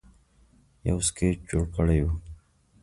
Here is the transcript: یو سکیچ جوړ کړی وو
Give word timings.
یو 0.89 0.97
سکیچ 1.07 1.37
جوړ 1.49 1.63
کړی 1.75 1.99
وو 2.03 2.13